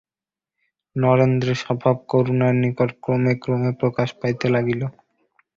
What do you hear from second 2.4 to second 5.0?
নিকট ক্রমে ক্রমে প্রকাশ পাইতে লাগিল।